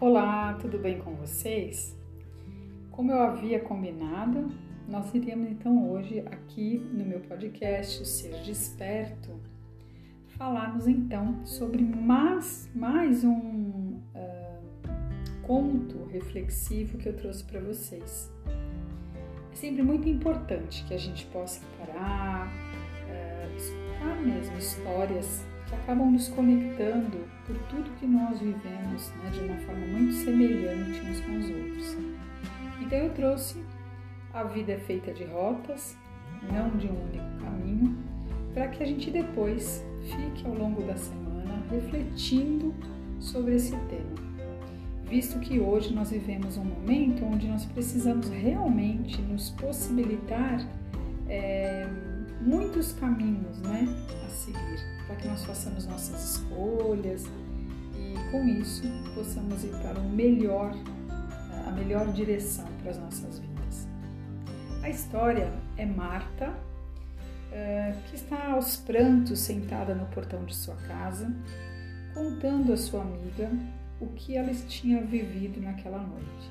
Olá, 0.00 0.54
tudo 0.54 0.78
bem 0.78 0.98
com 0.98 1.14
vocês? 1.14 1.94
Como 2.90 3.12
eu 3.12 3.20
havia 3.20 3.60
combinado, 3.60 4.48
nós 4.88 5.12
iríamos 5.14 5.50
então 5.50 5.90
hoje 5.90 6.20
aqui 6.20 6.78
no 6.90 7.04
meu 7.04 7.20
podcast, 7.20 8.08
Ser 8.08 8.42
Desperto, 8.42 9.38
falarmos 10.28 10.86
então 10.88 11.44
sobre 11.44 11.82
mais, 11.82 12.66
mais 12.74 13.24
um 13.24 14.00
uh, 14.14 15.42
conto 15.42 16.06
reflexivo 16.06 16.96
que 16.96 17.10
eu 17.10 17.14
trouxe 17.14 17.44
para 17.44 17.60
vocês. 17.60 18.32
É 19.52 19.54
sempre 19.54 19.82
muito 19.82 20.08
importante 20.08 20.82
que 20.86 20.94
a 20.94 20.98
gente 20.98 21.26
possa 21.26 21.60
parar, 21.76 22.48
uh, 22.48 23.54
escutar 23.54 24.16
mesmo 24.22 24.56
histórias 24.56 25.44
acabam 25.72 26.10
nos 26.10 26.28
conectando 26.28 27.18
por 27.46 27.56
tudo 27.68 27.96
que 27.98 28.06
nós 28.06 28.38
vivemos 28.40 29.10
né, 29.22 29.30
de 29.32 29.40
uma 29.40 29.56
forma 29.58 29.86
muito 29.86 30.12
semelhante 30.14 31.00
uns 31.00 31.20
com 31.20 31.38
os 31.38 31.50
outros. 31.50 31.96
Então 32.80 32.98
eu 32.98 33.10
trouxe 33.10 33.62
A 34.32 34.44
Vida 34.44 34.72
é 34.72 34.78
Feita 34.78 35.12
de 35.12 35.24
Rotas, 35.24 35.96
não 36.52 36.70
de 36.70 36.86
um 36.86 37.02
único 37.04 37.44
caminho, 37.44 37.96
para 38.52 38.68
que 38.68 38.82
a 38.82 38.86
gente 38.86 39.10
depois 39.10 39.84
fique 40.02 40.46
ao 40.46 40.54
longo 40.54 40.82
da 40.82 40.96
semana 40.96 41.62
refletindo 41.70 42.74
sobre 43.18 43.54
esse 43.54 43.76
tema. 43.76 44.30
Visto 45.04 45.40
que 45.40 45.58
hoje 45.58 45.92
nós 45.92 46.10
vivemos 46.10 46.56
um 46.56 46.64
momento 46.64 47.24
onde 47.24 47.48
nós 47.48 47.64
precisamos 47.66 48.28
realmente 48.28 49.20
nos 49.22 49.50
possibilitar 49.50 50.64
é, 51.28 51.88
muitos 52.40 52.92
caminhos 52.92 53.58
né, 53.60 53.86
a 54.26 54.30
seguir, 54.30 54.80
para 55.06 55.16
que 55.16 55.28
nós 55.28 55.44
façamos 55.44 55.86
nossas 55.86 56.36
escolhas 56.36 57.26
e 57.94 58.30
com 58.30 58.44
isso 58.44 58.82
possamos 59.14 59.62
ir 59.64 59.72
para 59.82 59.98
o 59.98 60.08
melhor, 60.08 60.72
a 61.66 61.70
melhor 61.72 62.12
direção 62.12 62.66
para 62.82 62.92
as 62.92 62.98
nossas 62.98 63.38
vidas. 63.38 63.88
A 64.82 64.88
história 64.88 65.52
é 65.76 65.84
Marta, 65.84 66.54
eh, 67.52 67.94
que 68.08 68.16
está 68.16 68.52
aos 68.52 68.76
prantos 68.76 69.40
sentada 69.40 69.94
no 69.94 70.06
portão 70.06 70.44
de 70.44 70.54
sua 70.54 70.76
casa, 70.76 71.30
contando 72.14 72.72
à 72.72 72.76
sua 72.76 73.02
amiga 73.02 73.50
o 74.00 74.06
que 74.08 74.36
ela 74.36 74.52
tinha 74.68 75.02
vivido 75.02 75.60
naquela 75.60 75.98
noite. 75.98 76.50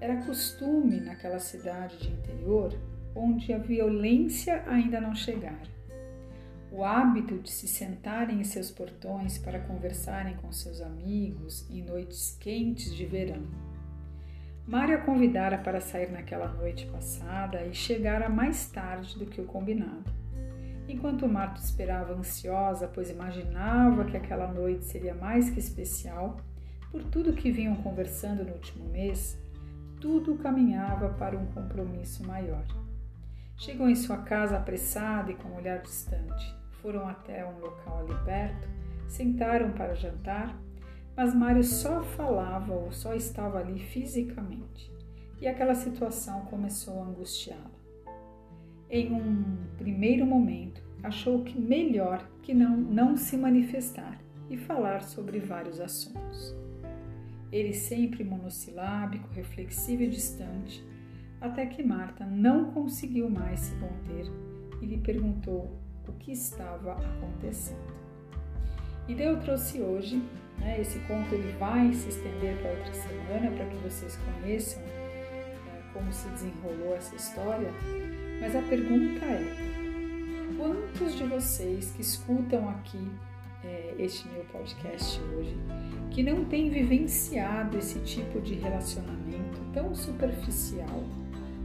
Era 0.00 0.16
costume 0.24 1.00
naquela 1.00 1.38
cidade 1.38 1.96
de 1.98 2.08
interior 2.08 2.74
onde 3.14 3.52
a 3.52 3.58
violência 3.58 4.62
ainda 4.66 5.00
não 5.00 5.14
chegara. 5.14 5.70
O 6.72 6.84
hábito 6.84 7.38
de 7.38 7.50
se 7.50 7.66
sentarem 7.66 8.40
em 8.40 8.44
seus 8.44 8.70
portões 8.70 9.38
para 9.38 9.58
conversarem 9.58 10.36
com 10.36 10.52
seus 10.52 10.80
amigos 10.80 11.68
em 11.68 11.82
noites 11.82 12.36
quentes 12.40 12.94
de 12.94 13.04
verão. 13.04 13.42
Mário 14.66 14.96
a 14.96 15.00
convidara 15.00 15.58
para 15.58 15.80
sair 15.80 16.12
naquela 16.12 16.46
noite 16.46 16.86
passada 16.86 17.64
e 17.66 17.74
chegara 17.74 18.28
mais 18.28 18.70
tarde 18.70 19.18
do 19.18 19.26
que 19.26 19.40
o 19.40 19.46
combinado. 19.46 20.12
Enquanto 20.88 21.28
Marta 21.28 21.60
esperava 21.60 22.14
ansiosa, 22.14 22.86
pois 22.86 23.10
imaginava 23.10 24.04
que 24.04 24.16
aquela 24.16 24.46
noite 24.52 24.84
seria 24.84 25.14
mais 25.14 25.50
que 25.50 25.58
especial, 25.58 26.36
por 26.90 27.02
tudo 27.04 27.32
que 27.32 27.50
vinham 27.50 27.76
conversando 27.76 28.44
no 28.44 28.52
último 28.52 28.88
mês, 28.88 29.36
tudo 30.00 30.36
caminhava 30.36 31.10
para 31.10 31.36
um 31.36 31.46
compromisso 31.46 32.24
maior. 32.26 32.64
Chegou 33.60 33.90
em 33.90 33.94
sua 33.94 34.16
casa 34.16 34.56
apressada 34.56 35.30
e 35.30 35.34
com 35.34 35.50
um 35.50 35.56
olhar 35.56 35.82
distante. 35.82 36.56
Foram 36.80 37.06
até 37.06 37.44
um 37.44 37.58
local 37.58 37.98
ali 37.98 38.24
perto, 38.24 38.66
sentaram 39.06 39.70
para 39.72 39.94
jantar, 39.94 40.58
mas 41.14 41.34
Mário 41.34 41.62
só 41.62 42.02
falava 42.02 42.72
ou 42.72 42.90
só 42.90 43.12
estava 43.12 43.58
ali 43.58 43.78
fisicamente, 43.78 44.90
e 45.38 45.46
aquela 45.46 45.74
situação 45.74 46.46
começou 46.46 47.02
a 47.02 47.06
angustiá-la. 47.08 47.70
Em 48.88 49.12
um 49.12 49.58
primeiro 49.76 50.24
momento, 50.24 50.82
achou 51.02 51.44
que 51.44 51.60
melhor 51.60 52.26
que 52.40 52.54
não, 52.54 52.74
não 52.74 53.14
se 53.14 53.36
manifestar 53.36 54.18
e 54.48 54.56
falar 54.56 55.02
sobre 55.02 55.38
vários 55.38 55.80
assuntos. 55.80 56.56
Ele 57.52 57.74
sempre 57.74 58.24
monossilábico, 58.24 59.28
reflexivo 59.34 60.02
e 60.04 60.08
distante, 60.08 60.82
até 61.40 61.66
que 61.66 61.82
Marta 61.82 62.24
não 62.24 62.70
conseguiu 62.70 63.30
mais 63.30 63.60
se 63.60 63.74
conter 63.76 64.26
e 64.80 64.86
lhe 64.86 64.98
perguntou 64.98 65.78
o 66.06 66.12
que 66.12 66.32
estava 66.32 66.92
acontecendo. 66.92 68.00
E 69.08 69.20
eu 69.20 69.40
trouxe 69.40 69.80
hoje, 69.80 70.22
né, 70.58 70.80
esse 70.80 70.98
conto 71.00 71.34
ele 71.34 71.52
vai 71.58 71.92
se 71.92 72.08
estender 72.08 72.56
para 72.58 72.70
outra 72.70 72.94
semana 72.94 73.50
para 73.50 73.66
que 73.66 73.76
vocês 73.76 74.16
conheçam 74.16 74.82
é, 74.82 75.56
como 75.92 76.12
se 76.12 76.28
desenrolou 76.28 76.94
essa 76.94 77.16
história, 77.16 77.70
mas 78.40 78.54
a 78.54 78.62
pergunta 78.62 79.24
é: 79.24 79.70
quantos 80.56 81.16
de 81.16 81.24
vocês 81.24 81.90
que 81.92 82.02
escutam 82.02 82.68
aqui 82.68 83.10
é, 83.64 83.94
este 83.98 84.28
meu 84.28 84.44
podcast 84.44 85.20
hoje, 85.34 85.56
que 86.10 86.22
não 86.22 86.44
têm 86.44 86.70
vivenciado 86.70 87.78
esse 87.78 87.98
tipo 88.00 88.40
de 88.40 88.54
relacionamento 88.54 89.60
tão 89.72 89.94
superficial, 89.94 91.02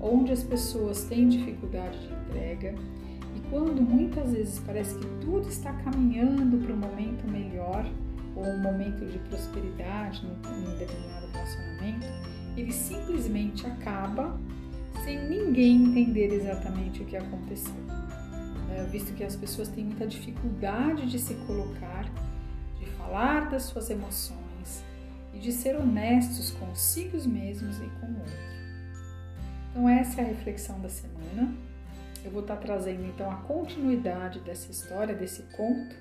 onde 0.00 0.32
as 0.32 0.42
pessoas 0.42 1.04
têm 1.04 1.28
dificuldade 1.28 1.98
de 1.98 2.12
entrega 2.12 2.74
e 3.36 3.40
quando 3.50 3.80
muitas 3.80 4.32
vezes 4.32 4.58
parece 4.60 4.96
que 4.98 5.06
tudo 5.20 5.48
está 5.48 5.72
caminhando 5.72 6.58
para 6.58 6.72
um 6.72 6.76
momento 6.76 7.30
melhor 7.30 7.88
ou 8.34 8.44
um 8.44 8.62
momento 8.62 9.04
de 9.06 9.18
prosperidade 9.18 10.24
em 10.24 10.78
determinado 10.78 11.26
relacionamento, 11.32 12.06
ele 12.56 12.72
simplesmente 12.72 13.66
acaba 13.66 14.38
sem 15.04 15.28
ninguém 15.28 15.84
entender 15.84 16.32
exatamente 16.32 17.02
o 17.02 17.06
que 17.06 17.16
aconteceu. 17.16 17.74
É, 18.70 18.84
visto 18.84 19.14
que 19.14 19.24
as 19.24 19.34
pessoas 19.34 19.68
têm 19.68 19.84
muita 19.84 20.06
dificuldade 20.06 21.06
de 21.06 21.18
se 21.18 21.34
colocar, 21.46 22.04
de 22.78 22.86
falar 22.96 23.48
das 23.50 23.64
suas 23.64 23.90
emoções 23.90 24.84
e 25.32 25.38
de 25.38 25.52
ser 25.52 25.76
honestos 25.76 26.50
consigo 26.50 27.16
mesmos 27.28 27.78
e 27.78 27.88
com 28.00 28.06
o 28.06 28.18
outro. 28.18 28.57
Então, 29.78 29.88
essa 29.88 30.20
é 30.20 30.24
a 30.24 30.26
reflexão 30.26 30.80
da 30.80 30.88
semana. 30.88 31.54
Eu 32.24 32.32
vou 32.32 32.40
estar 32.40 32.56
trazendo 32.56 33.06
então 33.06 33.30
a 33.30 33.36
continuidade 33.36 34.40
dessa 34.40 34.72
história, 34.72 35.14
desse 35.14 35.44
conto, 35.56 35.94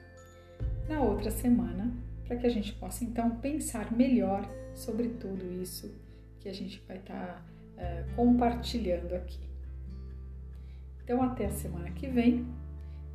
na 0.89 0.99
outra 0.99 1.29
semana, 1.29 1.93
para 2.25 2.37
que 2.37 2.47
a 2.47 2.49
gente 2.49 2.73
possa 2.73 3.03
então 3.03 3.37
pensar 3.37 3.95
melhor 3.95 4.49
sobre 4.73 5.09
tudo 5.09 5.61
isso 5.61 5.93
que 6.39 6.49
a 6.49 6.53
gente 6.53 6.83
vai 6.87 6.97
estar 6.97 7.45
uh, 7.75 8.15
compartilhando 8.15 9.13
aqui. 9.13 9.47
Então, 11.03 11.21
até 11.21 11.45
a 11.45 11.51
semana 11.51 11.91
que 11.91 12.07
vem 12.07 12.47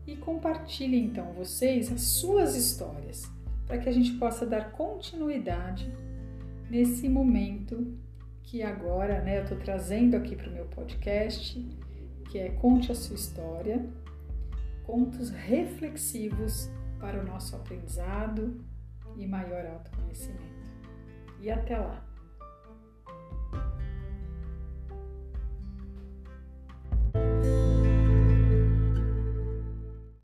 e 0.07 0.15
compartilhe 0.15 0.97
então 0.97 1.33
vocês 1.33 1.91
as 1.91 2.03
suas 2.03 2.55
histórias 2.55 3.29
para 3.67 3.79
que 3.79 3.89
a 3.89 3.93
gente 3.93 4.13
possa 4.13 4.47
dar 4.47 4.71
continuidade 4.71 5.93
nesse 6.71 7.09
momento 7.09 7.99
que 8.53 8.63
agora 8.63 9.23
né, 9.23 9.39
eu 9.39 9.45
estou 9.45 9.57
trazendo 9.57 10.15
aqui 10.15 10.37
para 10.37 10.51
o 10.51 10.53
meu 10.53 10.67
podcast, 10.67 11.59
que 12.31 12.39
é 12.39 12.51
Conte 12.51 12.93
a 12.93 12.95
Sua 12.95 13.17
História, 13.17 13.83
contos 14.85 15.31
reflexivos 15.31 16.71
para 17.01 17.19
o 17.19 17.25
nosso 17.25 17.57
aprendizado 17.57 18.63
e 19.17 19.27
maior 19.27 19.65
autoconhecimento. 19.65 20.43
E 21.41 21.51
até 21.51 21.79
lá! 21.79 22.12